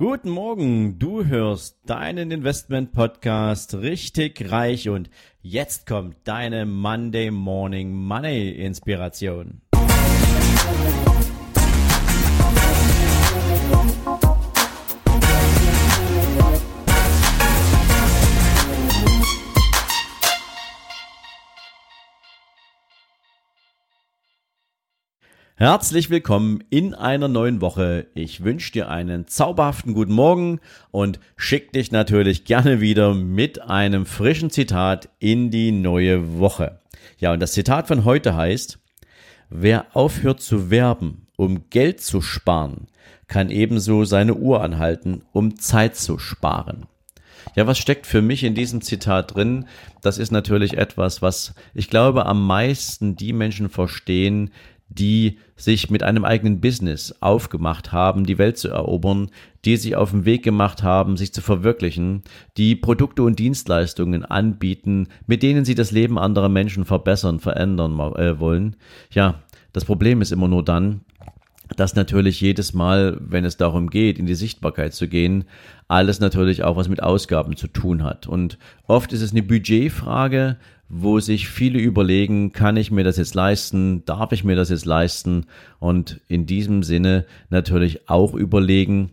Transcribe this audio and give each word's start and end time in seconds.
Guten 0.00 0.30
Morgen, 0.30 0.98
du 0.98 1.26
hörst 1.26 1.76
deinen 1.84 2.30
Investment 2.30 2.92
Podcast 2.92 3.74
richtig 3.74 4.50
reich 4.50 4.88
und 4.88 5.10
jetzt 5.42 5.86
kommt 5.86 6.16
deine 6.24 6.64
Monday 6.64 7.30
Morning 7.30 7.92
Money 7.92 8.48
Inspiration. 8.48 9.60
Herzlich 25.60 26.08
willkommen 26.08 26.64
in 26.70 26.94
einer 26.94 27.28
neuen 27.28 27.60
Woche. 27.60 28.06
Ich 28.14 28.42
wünsche 28.42 28.72
dir 28.72 28.88
einen 28.88 29.26
zauberhaften 29.26 29.92
guten 29.92 30.14
Morgen 30.14 30.58
und 30.90 31.20
schick 31.36 31.74
dich 31.74 31.92
natürlich 31.92 32.46
gerne 32.46 32.80
wieder 32.80 33.12
mit 33.12 33.60
einem 33.60 34.06
frischen 34.06 34.48
Zitat 34.48 35.10
in 35.18 35.50
die 35.50 35.70
neue 35.70 36.38
Woche. 36.38 36.80
Ja, 37.18 37.34
und 37.34 37.40
das 37.40 37.52
Zitat 37.52 37.88
von 37.88 38.06
heute 38.06 38.34
heißt, 38.34 38.78
wer 39.50 39.94
aufhört 39.94 40.40
zu 40.40 40.70
werben, 40.70 41.26
um 41.36 41.68
Geld 41.68 42.00
zu 42.00 42.22
sparen, 42.22 42.86
kann 43.28 43.50
ebenso 43.50 44.06
seine 44.06 44.36
Uhr 44.36 44.62
anhalten, 44.62 45.24
um 45.32 45.56
Zeit 45.56 45.94
zu 45.94 46.18
sparen. 46.18 46.86
Ja, 47.54 47.66
was 47.66 47.78
steckt 47.78 48.06
für 48.06 48.22
mich 48.22 48.44
in 48.44 48.54
diesem 48.54 48.80
Zitat 48.80 49.34
drin? 49.34 49.66
Das 50.00 50.18
ist 50.18 50.30
natürlich 50.30 50.78
etwas, 50.78 51.20
was 51.20 51.54
ich 51.74 51.90
glaube 51.90 52.26
am 52.26 52.46
meisten 52.46 53.16
die 53.16 53.32
Menschen 53.32 53.68
verstehen, 53.68 54.52
die 54.90 55.38
sich 55.56 55.88
mit 55.88 56.02
einem 56.02 56.24
eigenen 56.24 56.60
Business 56.60 57.14
aufgemacht 57.20 57.92
haben, 57.92 58.26
die 58.26 58.38
Welt 58.38 58.58
zu 58.58 58.68
erobern, 58.68 59.30
die 59.64 59.76
sich 59.76 59.94
auf 59.94 60.10
den 60.10 60.24
Weg 60.24 60.42
gemacht 60.42 60.82
haben, 60.82 61.16
sich 61.16 61.32
zu 61.32 61.40
verwirklichen, 61.40 62.22
die 62.56 62.74
Produkte 62.74 63.22
und 63.22 63.38
Dienstleistungen 63.38 64.24
anbieten, 64.24 65.08
mit 65.26 65.42
denen 65.42 65.64
sie 65.64 65.74
das 65.74 65.92
Leben 65.92 66.18
anderer 66.18 66.48
Menschen 66.48 66.84
verbessern, 66.84 67.38
verändern 67.38 67.98
äh, 68.16 68.40
wollen. 68.40 68.76
Ja, 69.12 69.42
das 69.72 69.84
Problem 69.84 70.20
ist 70.20 70.32
immer 70.32 70.48
nur 70.48 70.64
dann, 70.64 71.02
dass 71.76 71.94
natürlich 71.94 72.40
jedes 72.40 72.74
Mal, 72.74 73.16
wenn 73.20 73.44
es 73.44 73.56
darum 73.56 73.90
geht, 73.90 74.18
in 74.18 74.26
die 74.26 74.34
Sichtbarkeit 74.34 74.92
zu 74.92 75.06
gehen, 75.06 75.44
alles 75.86 76.18
natürlich 76.18 76.64
auch 76.64 76.76
was 76.76 76.88
mit 76.88 77.02
Ausgaben 77.02 77.56
zu 77.56 77.68
tun 77.68 78.02
hat. 78.02 78.26
Und 78.26 78.58
oft 78.86 79.12
ist 79.12 79.22
es 79.22 79.30
eine 79.30 79.44
Budgetfrage, 79.44 80.56
wo 80.92 81.20
sich 81.20 81.48
viele 81.48 81.78
überlegen, 81.78 82.52
kann 82.52 82.76
ich 82.76 82.90
mir 82.90 83.04
das 83.04 83.16
jetzt 83.16 83.36
leisten, 83.36 84.04
darf 84.06 84.32
ich 84.32 84.42
mir 84.42 84.56
das 84.56 84.70
jetzt 84.70 84.84
leisten 84.84 85.46
und 85.78 86.20
in 86.26 86.46
diesem 86.46 86.82
Sinne 86.82 87.26
natürlich 87.48 88.08
auch 88.10 88.34
überlegen, 88.34 89.12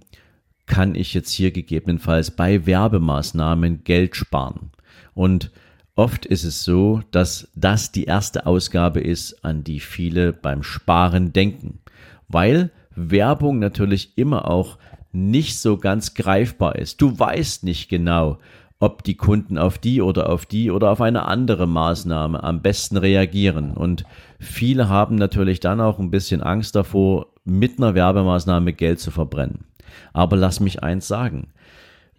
kann 0.66 0.96
ich 0.96 1.14
jetzt 1.14 1.32
hier 1.32 1.52
gegebenenfalls 1.52 2.32
bei 2.32 2.66
Werbemaßnahmen 2.66 3.84
Geld 3.84 4.16
sparen. 4.16 4.72
Und 5.14 5.52
oft 5.96 6.26
ist 6.26 6.44
es 6.46 6.64
so, 6.64 7.02
dass 7.12 7.48
das 7.54 7.92
die 7.92 8.06
erste 8.06 8.48
Ausgabe 8.48 9.00
ist, 9.00 9.46
an 9.46 9.64
die 9.64 9.80
viele 9.80 10.34
beim 10.34 10.64
Sparen 10.64 11.32
denken, 11.32 11.80
weil 12.28 12.72
Werbung 12.96 13.60
natürlich 13.60 14.18
immer 14.18 14.50
auch 14.50 14.80
nicht 15.12 15.60
so 15.60 15.78
ganz 15.78 16.16
greifbar 16.16 16.76
ist. 16.76 17.02
Du 17.02 17.18
weißt 17.18 17.64
nicht 17.64 17.88
genau, 17.88 18.40
ob 18.80 19.04
die 19.04 19.16
Kunden 19.16 19.58
auf 19.58 19.78
die 19.78 20.02
oder 20.02 20.30
auf 20.30 20.46
die 20.46 20.70
oder 20.70 20.92
auf 20.92 21.02
eine 21.02 21.26
andere 21.26 21.68
Maßnahme 21.68 22.44
am 22.44 22.62
besten 22.62 22.98
reagieren. 22.98 23.72
Und 23.72 24.06
viele 24.40 24.88
haben 24.90 25.16
natürlich 25.16 25.60
dann 25.60 25.82
auch 25.82 26.00
ein 26.00 26.12
bisschen 26.12 26.42
Angst 26.42 26.76
davor, 26.76 27.28
mit 27.44 27.78
einer 27.78 27.96
Werbemaßnahme 27.96 28.74
Geld 28.74 29.00
zu 29.00 29.10
verbrennen. 29.10 29.66
Aber 30.14 30.36
lass 30.36 30.60
mich 30.60 30.84
eins 30.84 31.08
sagen. 31.08 31.48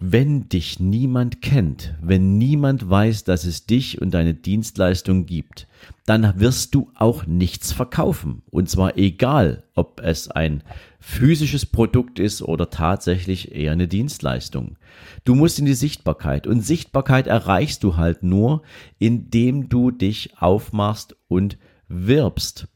Wenn 0.01 0.49
dich 0.49 0.79
niemand 0.79 1.43
kennt, 1.43 1.97
wenn 2.01 2.39
niemand 2.39 2.89
weiß, 2.89 3.25
dass 3.25 3.45
es 3.45 3.67
dich 3.67 4.01
und 4.01 4.13
deine 4.13 4.33
Dienstleistung 4.33 5.27
gibt, 5.27 5.67
dann 6.07 6.39
wirst 6.39 6.77
du 6.77 6.93
auch 6.95 7.27
nichts 7.27 7.73
verkaufen. 7.73 8.43
Und 8.49 8.71
zwar 8.71 8.97
egal, 8.97 9.65
ob 9.75 10.01
es 10.01 10.31
ein 10.31 10.63
physisches 11.01 11.67
Produkt 11.67 12.21
ist 12.21 12.43
oder 12.43 12.71
tatsächlich 12.71 13.53
eher 13.53 13.73
eine 13.73 13.89
Dienstleistung. 13.89 14.79
Du 15.25 15.35
musst 15.35 15.59
in 15.59 15.67
die 15.67 15.75
Sichtbarkeit 15.75 16.47
und 16.47 16.61
Sichtbarkeit 16.61 17.27
erreichst 17.27 17.83
du 17.83 17.97
halt 17.97 18.23
nur, 18.23 18.63
indem 19.01 19.69
du 19.69 19.91
dich 19.91 20.31
aufmachst 20.39 21.17
und 21.27 21.59
wirbst. 21.89 22.69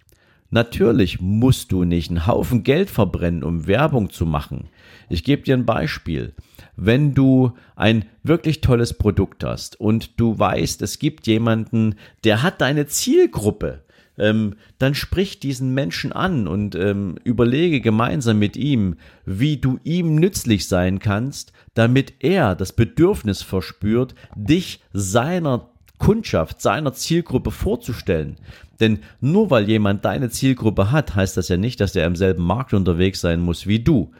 Natürlich 0.52 1.20
musst 1.20 1.72
du 1.72 1.82
nicht 1.82 2.10
einen 2.10 2.26
Haufen 2.26 2.62
Geld 2.62 2.90
verbrennen, 2.90 3.42
um 3.42 3.66
Werbung 3.66 4.10
zu 4.10 4.24
machen. 4.26 4.68
Ich 5.08 5.24
gebe 5.24 5.42
dir 5.42 5.56
ein 5.56 5.66
Beispiel 5.66 6.34
wenn 6.76 7.14
du 7.14 7.52
ein 7.76 8.04
wirklich 8.22 8.60
tolles 8.60 8.94
Produkt 8.94 9.44
hast 9.44 9.78
und 9.80 10.18
du 10.20 10.38
weißt, 10.38 10.82
es 10.82 10.98
gibt 10.98 11.26
jemanden, 11.26 11.96
der 12.24 12.42
hat 12.42 12.60
deine 12.60 12.86
Zielgruppe, 12.86 13.82
ähm, 14.18 14.54
dann 14.78 14.94
sprich 14.94 15.40
diesen 15.40 15.74
Menschen 15.74 16.12
an 16.12 16.46
und 16.46 16.74
ähm, 16.74 17.16
überlege 17.24 17.80
gemeinsam 17.80 18.38
mit 18.38 18.56
ihm, 18.56 18.96
wie 19.24 19.56
du 19.56 19.78
ihm 19.84 20.16
nützlich 20.16 20.68
sein 20.68 20.98
kannst, 20.98 21.52
damit 21.74 22.14
er 22.20 22.54
das 22.54 22.72
Bedürfnis 22.72 23.42
verspürt, 23.42 24.14
dich 24.34 24.80
seiner 24.92 25.70
Kundschaft, 26.02 26.60
seiner 26.60 26.92
Zielgruppe 26.94 27.52
vorzustellen. 27.52 28.36
Denn 28.80 28.98
nur 29.20 29.50
weil 29.50 29.68
jemand 29.68 30.04
deine 30.04 30.30
Zielgruppe 30.30 30.90
hat, 30.90 31.14
heißt 31.14 31.36
das 31.36 31.48
ja 31.48 31.56
nicht, 31.56 31.80
dass 31.80 31.94
er 31.94 32.06
im 32.06 32.16
selben 32.16 32.42
Markt 32.42 32.74
unterwegs 32.74 33.20
sein 33.20 33.40
muss 33.40 33.68
wie 33.68 33.78
du. 33.78 34.10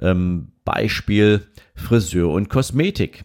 Ähm, 0.00 0.48
Beispiel 0.64 1.46
Friseur 1.76 2.30
und 2.30 2.48
Kosmetik. 2.48 3.22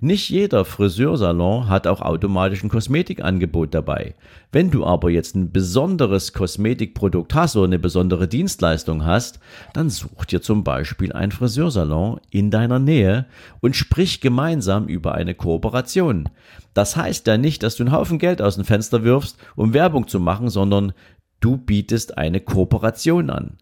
Nicht 0.00 0.30
jeder 0.30 0.64
Friseursalon 0.64 1.68
hat 1.68 1.88
auch 1.88 2.00
automatisch 2.00 2.62
ein 2.62 2.68
Kosmetikangebot 2.68 3.74
dabei. 3.74 4.14
Wenn 4.52 4.70
du 4.70 4.86
aber 4.86 5.10
jetzt 5.10 5.34
ein 5.34 5.50
besonderes 5.50 6.32
Kosmetikprodukt 6.32 7.34
hast 7.34 7.56
oder 7.56 7.64
eine 7.64 7.80
besondere 7.80 8.28
Dienstleistung 8.28 9.04
hast, 9.04 9.40
dann 9.72 9.90
such 9.90 10.26
dir 10.26 10.40
zum 10.40 10.62
Beispiel 10.62 11.12
ein 11.12 11.32
Friseursalon 11.32 12.20
in 12.30 12.52
deiner 12.52 12.78
Nähe 12.78 13.26
und 13.58 13.74
sprich 13.74 14.20
gemeinsam 14.20 14.86
über 14.86 15.16
eine 15.16 15.34
Kooperation. 15.34 16.28
Das 16.74 16.96
heißt 16.96 17.26
ja 17.26 17.36
nicht, 17.36 17.64
dass 17.64 17.74
du 17.74 17.82
einen 17.82 17.92
Haufen 17.92 18.20
Geld 18.20 18.40
aus 18.40 18.54
dem 18.54 18.64
Fenster 18.64 19.02
wirfst, 19.02 19.36
um 19.56 19.74
Werbung 19.74 20.06
zu 20.06 20.20
machen, 20.20 20.48
sondern 20.48 20.92
du 21.40 21.56
bietest 21.56 22.18
eine 22.18 22.38
Kooperation 22.38 23.30
an. 23.30 23.58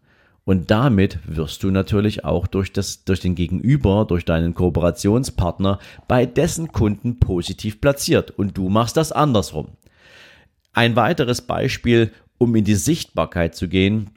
Und 0.47 0.71
damit 0.71 1.19
wirst 1.25 1.61
du 1.63 1.71
natürlich 1.71 2.23
auch 2.23 2.47
durch, 2.47 2.71
das, 2.71 3.03
durch 3.03 3.19
den 3.19 3.35
Gegenüber, 3.35 4.05
durch 4.07 4.23
deinen 4.23 4.53
Kooperationspartner 4.53 5.77
bei 6.07 6.25
dessen 6.25 6.71
Kunden 6.71 7.19
positiv 7.19 7.81
platziert. 7.81 8.31
Und 8.31 8.57
du 8.57 8.69
machst 8.69 8.95
das 8.95 9.11
andersrum. 9.11 9.67
Ein 10.71 10.95
weiteres 10.95 11.41
Beispiel, 11.41 12.13
um 12.37 12.55
in 12.55 12.63
die 12.63 12.75
Sichtbarkeit 12.75 13.55
zu 13.55 13.67
gehen, 13.67 14.11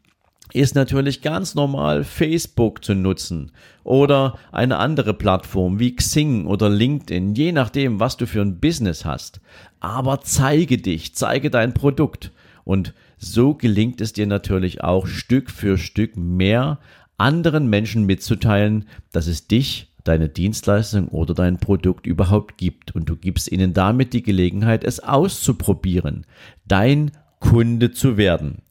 ist 0.53 0.77
natürlich 0.77 1.21
ganz 1.21 1.57
normal 1.57 2.05
Facebook 2.05 2.85
zu 2.85 2.95
nutzen 2.95 3.51
oder 3.83 4.39
eine 4.53 4.77
andere 4.77 5.15
Plattform 5.15 5.81
wie 5.81 5.97
Xing 5.97 6.47
oder 6.47 6.69
LinkedIn, 6.69 7.35
je 7.35 7.51
nachdem, 7.51 7.99
was 7.99 8.17
du 8.17 8.29
für 8.29 8.43
ein 8.43 8.61
Business 8.61 9.05
hast. 9.05 9.41
Aber 9.81 10.21
zeige 10.21 10.79
dich, 10.79 11.13
zeige 11.13 11.51
dein 11.51 11.75
Produkt. 11.75 12.31
Und 12.63 12.95
so 13.21 13.55
gelingt 13.55 14.01
es 14.01 14.15
dir 14.15 14.27
natürlich 14.27 14.83
auch 14.83 15.07
Stück 15.07 15.51
für 15.51 15.79
Stück 15.79 16.17
mehr 16.17 16.81
anderen 17.19 17.69
Menschen 17.69 18.07
mitzuteilen, 18.07 18.87
dass 19.13 19.27
es 19.27 19.47
dich, 19.47 19.93
deine 20.05 20.31
Dienstleistung 20.31 21.09
oder 21.09 21.35
dein 21.35 21.59
Produkt 21.59 22.07
überhaupt 22.07 22.57
gibt. 22.57 22.97
Und 22.97 23.11
du 23.11 23.17
gibst 23.17 23.53
ihnen 23.53 23.75
damit 23.75 24.15
die 24.15 24.23
Gelegenheit, 24.23 24.83
es 24.83 25.01
auszuprobieren, 25.01 26.25
dein 26.67 27.11
Kunde 27.39 27.93
zu 27.93 28.17
werden. 28.17 28.63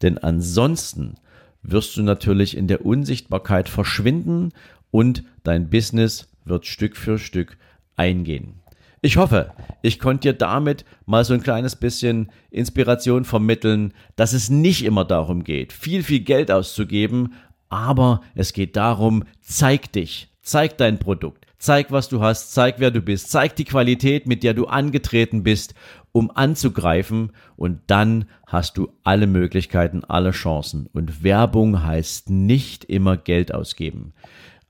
Denn 0.00 0.16
ansonsten 0.16 1.16
wirst 1.62 1.96
du 1.98 2.02
natürlich 2.02 2.56
in 2.56 2.66
der 2.66 2.86
Unsichtbarkeit 2.86 3.68
verschwinden 3.68 4.52
und 4.90 5.24
dein 5.44 5.68
Business 5.68 6.28
wird 6.46 6.64
Stück 6.66 6.96
für 6.96 7.18
Stück 7.18 7.58
eingehen. 7.96 8.60
Ich 9.00 9.16
hoffe, 9.16 9.52
ich 9.80 10.00
konnte 10.00 10.32
dir 10.32 10.38
damit 10.38 10.84
mal 11.06 11.24
so 11.24 11.32
ein 11.32 11.42
kleines 11.42 11.76
bisschen 11.76 12.32
Inspiration 12.50 13.24
vermitteln, 13.24 13.94
dass 14.16 14.32
es 14.32 14.50
nicht 14.50 14.84
immer 14.84 15.04
darum 15.04 15.44
geht, 15.44 15.72
viel, 15.72 16.02
viel 16.02 16.20
Geld 16.20 16.50
auszugeben, 16.50 17.34
aber 17.68 18.22
es 18.34 18.52
geht 18.52 18.74
darum, 18.76 19.22
zeig 19.40 19.92
dich, 19.92 20.34
zeig 20.42 20.78
dein 20.78 20.98
Produkt, 20.98 21.46
zeig, 21.58 21.92
was 21.92 22.08
du 22.08 22.20
hast, 22.20 22.52
zeig, 22.52 22.76
wer 22.78 22.90
du 22.90 23.00
bist, 23.00 23.30
zeig 23.30 23.54
die 23.54 23.64
Qualität, 23.64 24.26
mit 24.26 24.42
der 24.42 24.54
du 24.54 24.66
angetreten 24.66 25.44
bist, 25.44 25.74
um 26.10 26.32
anzugreifen 26.34 27.30
und 27.54 27.82
dann 27.86 28.24
hast 28.46 28.78
du 28.78 28.88
alle 29.04 29.28
Möglichkeiten, 29.28 30.02
alle 30.04 30.32
Chancen. 30.32 30.88
Und 30.92 31.22
Werbung 31.22 31.84
heißt 31.84 32.30
nicht 32.30 32.84
immer 32.86 33.16
Geld 33.16 33.54
ausgeben. 33.54 34.14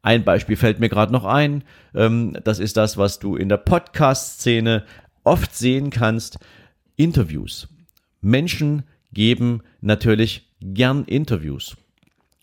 Ein 0.08 0.25
Beispiel 0.25 0.56
fällt 0.56 0.81
mir 0.81 0.88
gerade 0.88 1.12
noch 1.12 1.26
ein. 1.26 1.64
Ähm, 1.94 2.34
das 2.43 2.60
ist 2.60 2.78
das, 2.78 2.96
was 2.96 3.19
du 3.19 3.37
in 3.37 3.50
der 3.50 3.58
Podcast-Szene 3.58 4.84
oft 5.22 5.55
sehen 5.55 5.90
kannst. 5.90 6.38
Interviews. 6.96 7.69
Menschen 8.22 8.84
geben 9.12 9.60
natürlich 9.82 10.50
gern 10.62 11.05
Interviews. 11.05 11.76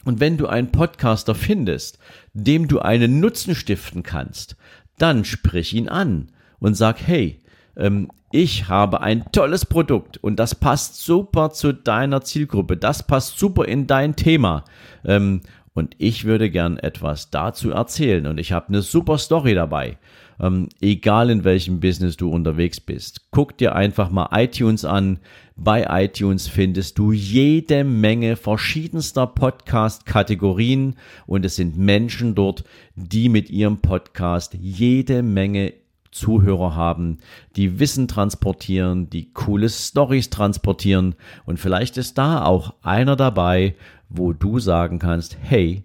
Und 0.03 0.19
wenn 0.19 0.37
du 0.37 0.45
einen 0.45 0.71
Podcaster 0.71 1.33
findest, 1.33 1.97
dem 2.33 2.67
du 2.67 2.81
einen 2.81 3.19
Nutzen 3.19 3.55
stiften 3.55 4.03
kannst, 4.03 4.57
dann 4.99 5.25
sprich 5.25 5.73
ihn 5.73 5.89
an 5.89 6.27
und 6.59 6.75
sag, 6.75 7.01
hey, 7.01 7.41
ähm, 7.77 8.11
ich 8.31 8.69
habe 8.69 9.01
ein 9.01 9.25
tolles 9.31 9.65
Produkt 9.65 10.17
und 10.17 10.35
das 10.35 10.53
passt 10.53 10.97
super 10.97 11.49
zu 11.49 11.73
deiner 11.73 12.21
Zielgruppe, 12.21 12.77
das 12.77 13.07
passt 13.07 13.39
super 13.39 13.65
in 13.65 13.87
dein 13.87 14.15
Thema. 14.15 14.65
Ähm, 15.03 15.41
und 15.75 15.93
ich 15.99 16.23
würde 16.23 16.49
gern 16.49 16.77
etwas 16.77 17.29
dazu 17.29 17.69
erzählen 17.69 18.25
und 18.25 18.39
ich 18.39 18.53
habe 18.53 18.69
eine 18.69 18.81
super 18.81 19.17
Story 19.19 19.53
dabei. 19.53 19.97
Ähm, 20.39 20.69
egal 20.81 21.29
in 21.29 21.43
welchem 21.43 21.79
Business 21.79 22.17
du 22.17 22.29
unterwegs 22.29 22.79
bist. 22.79 23.27
Guck 23.31 23.57
dir 23.57 23.75
einfach 23.75 24.09
mal 24.09 24.29
iTunes 24.31 24.83
an. 24.83 25.19
Bei 25.57 26.03
iTunes 26.03 26.47
findest 26.47 26.97
du 26.97 27.11
jede 27.11 27.83
Menge 27.83 28.35
verschiedenster 28.37 29.27
Podcast-Kategorien 29.27 30.95
und 31.27 31.45
es 31.45 31.57
sind 31.57 31.77
Menschen 31.77 32.35
dort, 32.35 32.63
die 32.95 33.29
mit 33.29 33.49
ihrem 33.49 33.77
Podcast 33.77 34.55
jede 34.59 35.23
Menge 35.23 35.73
Zuhörer 36.15 36.75
haben, 36.75 37.17
die 37.57 37.79
Wissen 37.79 38.07
transportieren, 38.07 39.09
die 39.09 39.33
coole 39.33 39.67
Stories 39.69 40.29
transportieren 40.29 41.15
und 41.45 41.59
vielleicht 41.59 41.97
ist 41.97 42.17
da 42.17 42.45
auch 42.45 42.73
einer 42.81 43.17
dabei, 43.17 43.75
wo 44.07 44.31
du 44.31 44.59
sagen 44.59 44.97
kannst, 44.97 45.37
hey, 45.41 45.83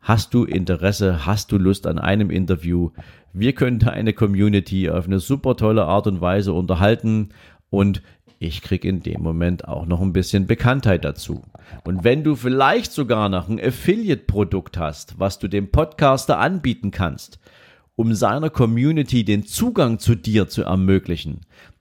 hast 0.00 0.32
du 0.32 0.44
Interesse, 0.44 1.26
hast 1.26 1.52
du 1.52 1.58
Lust 1.58 1.86
an 1.86 1.98
einem 1.98 2.30
Interview? 2.30 2.90
Wir 3.34 3.52
können 3.52 3.78
da 3.78 3.90
eine 3.90 4.14
Community 4.14 4.88
auf 4.88 5.06
eine 5.06 5.20
super 5.20 5.56
tolle 5.56 5.84
Art 5.84 6.06
und 6.06 6.22
Weise 6.22 6.54
unterhalten 6.54 7.28
und 7.68 8.02
ich 8.38 8.62
krieg 8.62 8.84
in 8.84 9.00
dem 9.00 9.22
Moment 9.22 9.68
auch 9.68 9.86
noch 9.86 10.00
ein 10.00 10.12
bisschen 10.12 10.46
Bekanntheit 10.46 11.04
dazu. 11.04 11.42
Und 11.84 12.04
wenn 12.04 12.24
du 12.24 12.34
vielleicht 12.34 12.90
sogar 12.90 13.28
noch 13.28 13.48
ein 13.48 13.60
Affiliate-Produkt 13.60 14.78
hast, 14.78 15.20
was 15.20 15.38
du 15.38 15.46
dem 15.46 15.70
Podcaster 15.70 16.38
anbieten 16.38 16.90
kannst, 16.90 17.38
um 17.96 18.14
seiner 18.14 18.50
Community 18.50 19.24
den 19.24 19.44
Zugang 19.44 19.98
zu 19.98 20.14
dir 20.14 20.48
zu 20.48 20.62
ermöglichen, 20.62 21.40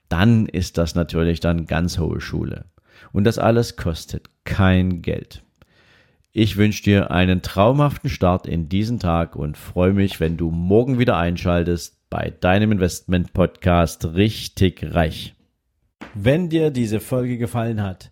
dann 0.10 0.46
ist 0.46 0.78
das 0.78 0.96
natürlich 0.96 1.40
dann 1.40 1.66
ganz 1.66 1.98
hohe 1.98 2.20
Schule. 2.20 2.66
Und 3.14 3.24
das 3.24 3.40
alles 3.40 3.78
kostet 3.78 4.30
kein 4.44 5.02
Geld. 5.02 5.44
Ich 6.34 6.56
wünsche 6.56 6.84
dir 6.84 7.12
einen 7.12 7.42
traumhaften 7.42 8.10
Start 8.10 8.48
in 8.48 8.70
diesen 8.70 9.00
Tag 9.00 9.36
und 9.36 9.58
freue 9.58 9.94
mich, 9.94 10.20
wenn 10.20 10.38
du 10.38 10.50
morgen 10.50 10.98
wieder 10.98 11.18
einschaltest 11.18 11.98
bei 12.10 12.30
deinem 12.30 12.72
Investment 12.72 13.34
Podcast 13.34 14.06
richtig 14.14 14.94
reich. 14.94 15.36
Wenn 16.14 16.50
dir 16.50 16.72
diese 16.72 17.00
Folge 17.00 17.38
gefallen 17.38 17.82
hat, 17.82 18.12